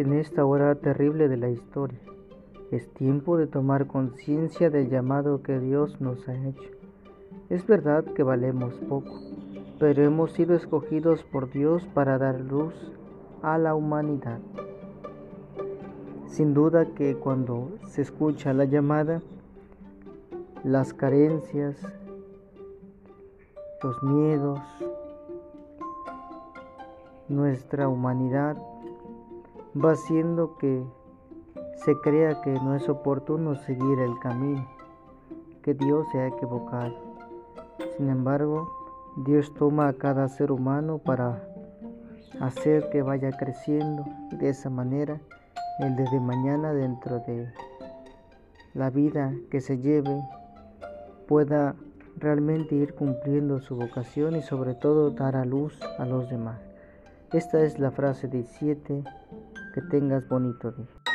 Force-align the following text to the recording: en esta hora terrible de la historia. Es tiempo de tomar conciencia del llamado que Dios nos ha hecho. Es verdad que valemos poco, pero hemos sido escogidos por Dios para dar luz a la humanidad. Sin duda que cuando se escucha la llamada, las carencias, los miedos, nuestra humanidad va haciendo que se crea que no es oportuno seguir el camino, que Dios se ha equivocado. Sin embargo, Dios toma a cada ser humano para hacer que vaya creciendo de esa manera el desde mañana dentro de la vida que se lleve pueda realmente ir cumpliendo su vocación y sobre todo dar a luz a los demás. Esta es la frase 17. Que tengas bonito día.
en 0.00 0.12
esta 0.12 0.44
hora 0.44 0.74
terrible 0.76 1.28
de 1.28 1.36
la 1.36 1.50
historia. 1.50 1.98
Es 2.70 2.88
tiempo 2.94 3.36
de 3.36 3.46
tomar 3.46 3.86
conciencia 3.86 4.70
del 4.70 4.90
llamado 4.90 5.42
que 5.42 5.58
Dios 5.58 6.00
nos 6.00 6.28
ha 6.28 6.34
hecho. 6.34 6.70
Es 7.48 7.66
verdad 7.66 8.04
que 8.04 8.22
valemos 8.22 8.74
poco, 8.88 9.20
pero 9.80 10.04
hemos 10.04 10.32
sido 10.32 10.54
escogidos 10.54 11.24
por 11.24 11.50
Dios 11.50 11.84
para 11.94 12.18
dar 12.18 12.40
luz 12.40 12.74
a 13.42 13.58
la 13.58 13.74
humanidad. 13.74 14.38
Sin 16.26 16.54
duda 16.54 16.94
que 16.94 17.16
cuando 17.16 17.70
se 17.88 18.02
escucha 18.02 18.52
la 18.52 18.66
llamada, 18.66 19.22
las 20.62 20.94
carencias, 20.94 21.76
los 23.82 24.02
miedos, 24.02 24.60
nuestra 27.28 27.88
humanidad 27.88 28.56
va 29.76 29.92
haciendo 29.92 30.56
que 30.58 30.82
se 31.84 31.94
crea 32.00 32.40
que 32.40 32.52
no 32.52 32.74
es 32.74 32.88
oportuno 32.88 33.54
seguir 33.54 33.98
el 34.00 34.18
camino, 34.20 34.66
que 35.62 35.74
Dios 35.74 36.06
se 36.10 36.18
ha 36.18 36.28
equivocado. 36.28 36.94
Sin 37.96 38.08
embargo, 38.08 38.70
Dios 39.24 39.52
toma 39.54 39.88
a 39.88 39.92
cada 39.92 40.28
ser 40.28 40.52
humano 40.52 40.98
para 40.98 41.42
hacer 42.40 42.88
que 42.90 43.02
vaya 43.02 43.30
creciendo 43.32 44.04
de 44.32 44.50
esa 44.50 44.70
manera 44.70 45.20
el 45.80 45.96
desde 45.96 46.20
mañana 46.20 46.72
dentro 46.72 47.20
de 47.20 47.52
la 48.74 48.90
vida 48.90 49.32
que 49.50 49.60
se 49.60 49.78
lleve 49.78 50.22
pueda 51.26 51.74
realmente 52.16 52.74
ir 52.74 52.94
cumpliendo 52.94 53.60
su 53.60 53.76
vocación 53.76 54.36
y 54.36 54.42
sobre 54.42 54.74
todo 54.74 55.10
dar 55.10 55.36
a 55.36 55.44
luz 55.44 55.78
a 55.98 56.04
los 56.04 56.28
demás. 56.28 56.58
Esta 57.32 57.62
es 57.62 57.78
la 57.78 57.90
frase 57.90 58.26
17. 58.26 59.04
Que 59.78 59.82
tengas 59.82 60.26
bonito 60.26 60.72
día. 60.72 61.07